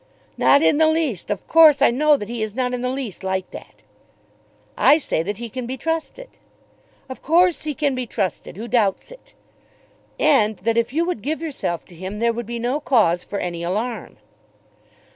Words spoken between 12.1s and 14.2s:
there would be no cause for any alarm."